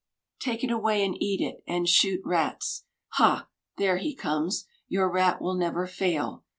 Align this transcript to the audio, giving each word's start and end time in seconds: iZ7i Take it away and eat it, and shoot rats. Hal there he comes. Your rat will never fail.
iZ7i 0.01 0.39
Take 0.39 0.63
it 0.63 0.71
away 0.71 1.05
and 1.05 1.15
eat 1.21 1.41
it, 1.41 1.61
and 1.67 1.87
shoot 1.87 2.21
rats. 2.25 2.85
Hal 3.17 3.47
there 3.77 3.97
he 3.97 4.15
comes. 4.15 4.65
Your 4.87 5.07
rat 5.11 5.39
will 5.39 5.53
never 5.53 5.85
fail. 5.85 6.43